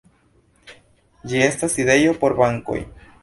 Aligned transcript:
Ĝi 1.33 1.43
estas 1.49 1.77
sidejo 1.79 2.17
por 2.25 2.37
bankoj. 2.43 2.81